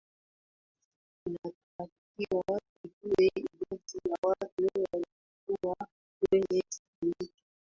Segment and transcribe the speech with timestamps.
[1.27, 5.87] inatakiwa tujue idadi ya watu waliyokuwa
[6.19, 7.33] kwenye titanic